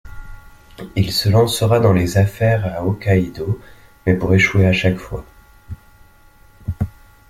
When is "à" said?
2.75-2.83, 4.65-4.73